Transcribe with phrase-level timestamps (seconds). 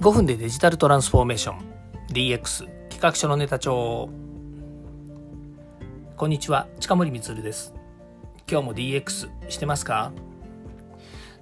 [0.00, 1.58] 5分でデジタルトランスフォーメーション。
[2.08, 4.08] DX 企画書のネタ帳。
[6.16, 7.74] こんにちは近森光です。
[8.50, 10.12] 今日も DX してますか？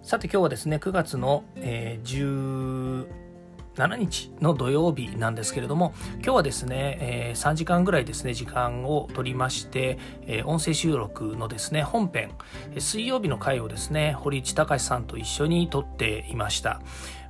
[0.03, 2.05] さて今日はですね9月の、えー、
[3.79, 12.33] 7日の土曜日なんですけれども今日はですね、えー、3時間ぐらいですね時間を取りまして、えー、音声収録のですね本編
[12.79, 16.81] 水曜日の回をですね堀内隆さんと一緒に撮っていました。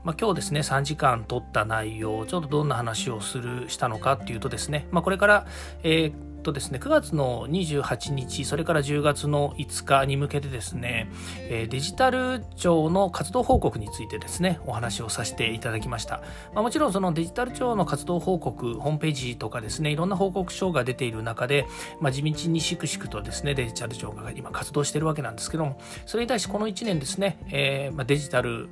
[0.04, 5.46] まあ、今日ですね3時間取った内容ちょっとどんな話をするしたのかっていうとですね、まあ、これから、
[5.82, 11.10] えーとですね、9月の28日、それから10月の5日に向けてですね、
[11.48, 16.22] デジタル庁の活動報告についてですね、お話をさせていただきました。
[16.54, 21.66] まあ、もちろんそのデジタル庁の活動報告、ホームページとかですね、いろんな報告書が出ている中で、
[22.00, 28.68] まあ、地道にしくしくとですね、デジタル庁が今活動しているわけなんですけども、それに対してこの1年ですね、えー、まあ、デジタル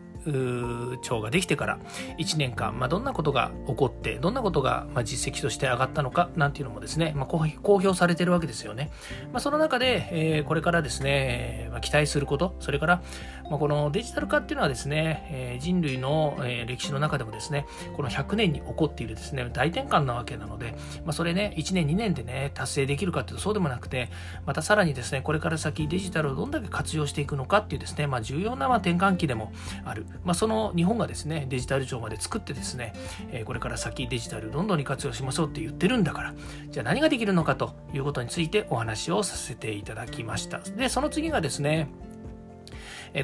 [1.03, 1.79] 庁ができてから
[2.19, 7.39] 1年間、まあ、どんなことが起こってどんなことがま実績として上がったのかなんていうのもですね、まあ、公
[7.75, 8.91] 表されてるわけですよね、
[9.33, 13.03] まあ、その中で、えー、これからですね、ま期待することそれから、
[13.51, 17.67] まこのデジタル化っていうのはですね、えー、人類の、えー、歴史の中でもですね
[17.97, 24.11] この100年に起こっているですね大転換なわけなので、まそれね1年2年でね達成できるかっていうとそうでもなくて
[24.45, 29.53] またさらにですねこれから先デジタルをどんだけ活用していくのかっていうですね、ま重要なま転換期でも
[29.85, 30.07] ある。
[30.25, 32.95] まあ、その日本がですねデジタル庁まで作ってですね、
[33.31, 36.35] えこれから先デジタルどんどんに活用しましょうって言ってるんだから
[36.71, 41.89] じゃあ何ができるのかということについてお話をさせていただきましたでその次がですね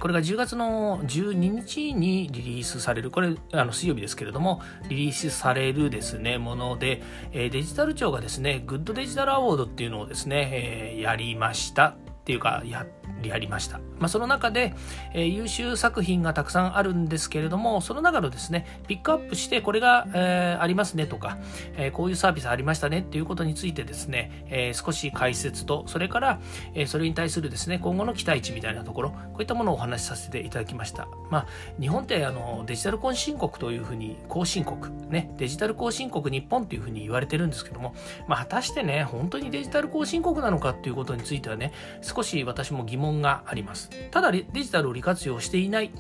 [0.01, 11.97] これが10月の12日にリリースされる、これ、あの水曜日ですけれども、リリースされるですね、もので、デジタル庁がですね、グッドデジタルアワードっていうのをですね、やりました。
[12.23, 12.87] っていうかや
[13.28, 14.75] やりました、まあ、その中で、
[15.15, 21.39] えー、優秀作品がたくさんあるんですけれどもその中のですねピックアップしてこれが、えー、ありますねとか、
[21.77, 26.41] えー、こういうサービスありましたねっていうことについてですね、え少し解説とそれから、
[26.74, 31.46] えそれに対するですね今後の期待値みたいなところこういったものをお話しさせていただきました、まあ、
[31.80, 34.80] 日本ってあのデジタル後進国というふうに後進国
[35.11, 37.95] ねデジタル後進国日本というふうに言われてるんですけども、
[38.29, 43.90] まあ、果たしてね本当にデジタル後進国なのかっていうことについてはね少し私も疑問があります。
[44.11, 45.90] ただデジタルを利活用していないっ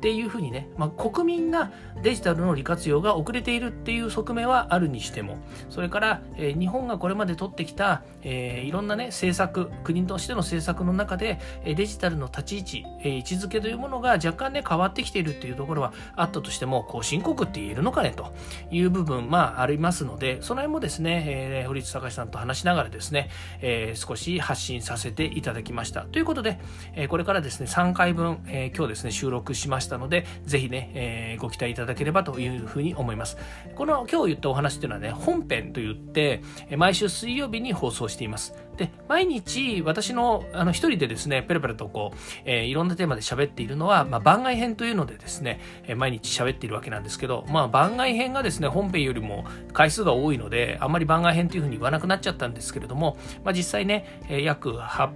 [0.00, 1.70] ていうふうにね、まあ、国民が
[2.02, 5.38] デジタルの利活用が遅れているっていう側面はあるにしても、
[5.68, 18.32] それから、えー、日本がこれまで取ってきた、えー、いろんなね、政策、国としての政策の中で、デジタルの立ち位置、えー、位置づけというものが若干ね、変わってきているっていうところはあったとしても、こう、深刻って言えるのかねと
[18.70, 23.30] いう部分、まあ、ありますので、その辺もですね、えー、堀内隆さんと話しながらですね、
[23.60, 26.02] えー、少し発信させていただきました。
[26.02, 26.58] ということで、
[26.94, 33.36] えこれからですね、3回分、え今日ですね、収録しましたので、ぜひね、えご期待いただければというふうに思います。
[33.74, 36.42] この今日言ったお話っていうのはね、本編と言って、
[36.76, 38.54] 毎週水曜日に放送しています。
[38.76, 55.10] で、毎日私のあの一人でですね、ペラペラとこう、えー、いろんなテーマで喋っているのは、まあ、番外編というのでですね、えー、毎日喋っているわけなんですけど、まあ、番外編がですね、本編よりも回数が多いので、あんまり番外編というふうに言わなくなっちゃったんですけれども、まあ、実際ね、えー、約8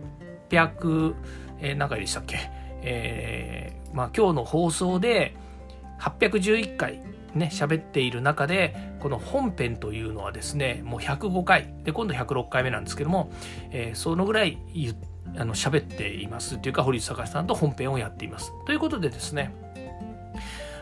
[0.49, 1.15] 800、
[1.61, 2.51] えー、何回でしたっけ、
[2.83, 5.35] えー、まあ、今日の放送で
[6.01, 7.01] 811回
[7.37, 13.31] ね、喋っている中で、この本編というのはですね、もう105回、で、今度106回目なんですけども、
[13.71, 14.59] えー、そのぐらい
[15.37, 16.59] あの喋っています。
[16.59, 18.53] というか、堀内隆さんと本編をやっています。
[18.65, 19.53] ということでですね、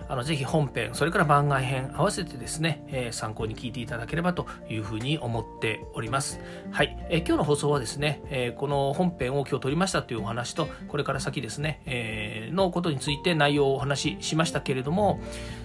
[0.09, 6.41] あのぜひ本編、それから番外編合わせてですね、えー、参考に聞いていただければというふうに思っております。
[6.71, 6.97] はい。
[7.11, 15.21] えー、今日の放送はですね、えー、この本編を今日撮りましたというお話と、これから先ですね、えのことについて内容をお話ししましたけれども、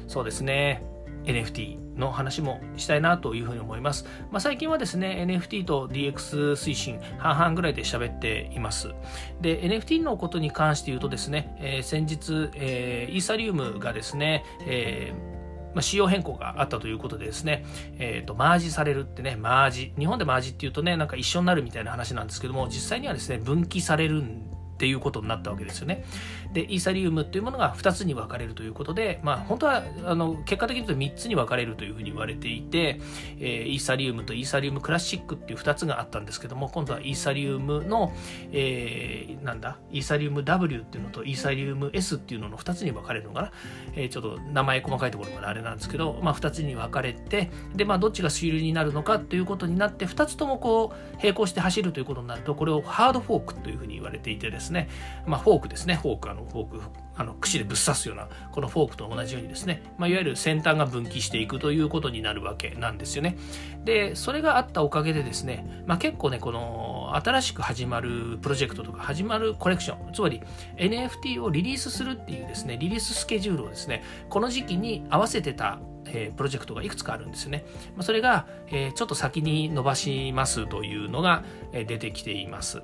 [0.07, 0.83] そうですね、
[1.25, 4.05] NFT の話もしたいなというふうに思います。
[4.31, 8.93] まあ、最近はですね、NFT と DX 推進半々ぐらいで喋っています。
[9.41, 15.39] で、NFT のことに関して言うとですね、えー、先日、えー、イーサリウムがですね、えー
[15.73, 17.63] まあ、仕様変更があったということでですね、
[17.99, 19.93] えっ、ー、と、マージされるってね、マージ。
[19.97, 26.05] 日本でマージっていうとね、なんか一緒になるみたいな話なんですけども、実際にはですね、分岐されるんっていうことになったわけですよね。
[26.53, 33.01] で、イーサリウムっていうものが2つに分かれるということで、まあ、本当は、あの、結果的に言うと3つに分かれるというふうに言われていて、
[33.39, 38.13] えー、イーサリウムとイーサリウムクラシックっていう2つがあったんですけども、今度はイーサリウムの、
[38.53, 43.51] えー、なんだ、イーサリウム W っていうのとイーサリウム S っていうのの2つに分かれるのかな。
[43.95, 54.87] えー、ちょっと名前細かいところまであれなんですけど、まあ、2つに分かれて、で、まあ、どっちが主流になるのかということになって、2つともこう、並行して走るということになると、これをハードフォークというふうに言われていてですね、ですね、
[55.25, 56.81] まあ、フォークですね、フォーク、あの、フォーク、
[57.15, 63.37] あの、串でぶっ刺すような、このフォークと同じようにですね、まあ、いわゆる先端が分岐していくということになるわけなんですよね。
[63.83, 70.41] で、それがあったおかげでですね、まあ、結構ね、この、新しく始まるプロジェクトとか始まるコレクション、つまり
[70.77, 75.79] NFT をリリースするっていうですね、リリーススケジュールをですね、この時期に合わせてた
[76.13, 77.65] え、プロジェクトがいくつかあるんですよね。
[77.95, 82.81] ま、それが、え、ちょっと先に伸ばしますというのが、え、出てきています。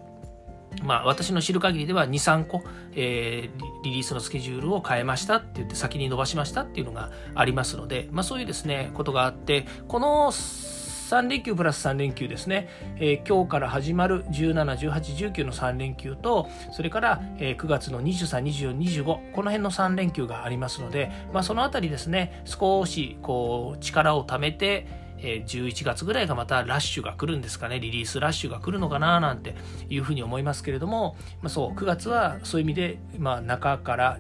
[0.83, 2.63] まあ、私の知る限りでは2、3個、
[2.94, 12.68] えー、リリースのスケジュールを変えましたって言って先に伸ばしましたっていうのがありますので、まあ、そういうですね、ことがあって、この3連休プラス3連休ですね、
[12.98, 18.42] えー、今日から始まる17、18、19の3連休と、それから、えー、9月の23、
[18.74, 29.56] 24、25、この辺の3連休がありますので、まあ、そのあたりですね、少しこう力を貯めて、え11月ぐらいがまたラッシュが来るんですかね、リリースラッシュが来るのかななんて
[29.89, 34.19] いうふうに思いますけれども、まあ、そう、9月はそういう意味で、まあ、中から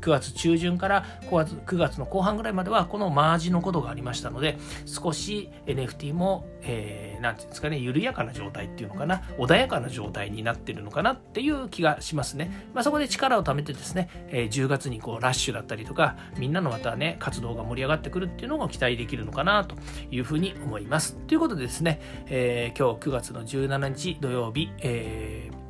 [0.00, 19.76] 9月中旬から9月 ,9 月の後半ぐらいまではこのマージのことがありましたので少し NFT も、えー、ていうんですかね緩やかな状態っていうのかな穏やかな状態になってるのかなっていう気がしますね、まあ、そこで力を貯めてですね、えー、10月にこうラッシュだったりとかみんなのまたね活動が盛り上がってくるっていうのが期待できるのかなと
[20.10, 21.16] いうふうに思います。
[21.26, 25.63] ということでですね、えー、今日9月の17日土曜日、えー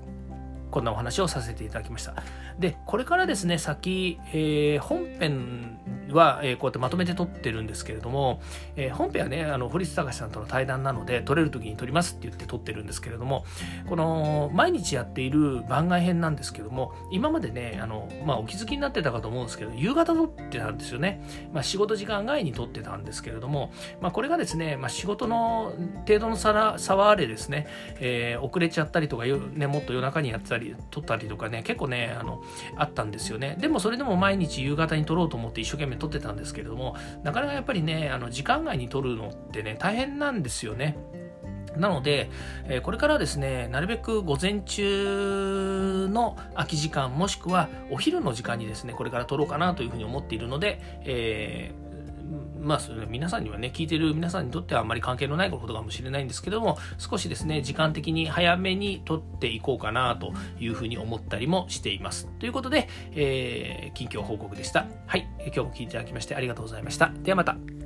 [0.75, 2.17] こんなお話をさせていただきました。
[2.59, 5.79] で、これからですね、先、えー、本編
[6.11, 8.41] は、えー、こうやってまとめて撮ってるんですけれども、
[8.75, 13.45] えー、本編はね、あの、堀内隆さんとの対談なので、撮れる時に撮りますって言って撮ってるんですけれども、
[13.87, 21.23] この、毎日やっている番外編なんですけども、今までね、あの、まあ、お気づきになってたかと思うんですけど、夕方撮ってたんですよね。
[21.53, 25.73] まあ、仕事時間外に撮ってたんですけれども、まあ、これがですね、まあ、仕事の
[26.05, 26.53] 程度の差
[26.97, 27.69] はあれですね、
[28.01, 32.43] えー、遅れちゃったりとか、ね、もっと夜中にやってたり、撮ったりとかね、結構ね、あの、
[32.77, 33.57] あったんですよね。
[33.61, 40.97] でもそれでも毎日夕方に撮ろうと思って一生懸命撮ってたんですけれども、なかなかやっぱりね、あの、時間外に撮るのってね、大変なんですよね。
[41.77, 42.31] なので、
[42.69, 51.84] えこれからですね、なるべく午前中の空き時間、もしくはお昼の時間にですね、これから撮ろうかなというふうに思っているので、えー
[52.65, 62.29] まあ、それ皆さんにはね、聞いてる皆さんにとってはあんまり関係のないことかもしれないんですけども、少しですね、時間的に早めに撮っていこうかなというふうに思ったりもしています。
[62.39, 64.87] ということで、えー、近況報告でした。
[65.07, 67.13] はい、今日も聞いていただきましてありがとうございました。
[67.23, 67.84] ではまた。